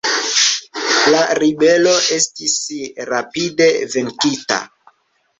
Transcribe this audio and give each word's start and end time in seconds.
La 1.15 1.19
ribelo 1.39 1.91
estis 2.15 2.55
rapide 3.11 3.67
venkita. 3.97 4.57